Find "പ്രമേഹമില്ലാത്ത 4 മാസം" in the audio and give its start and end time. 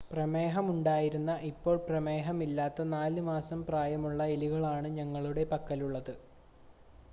1.87-3.59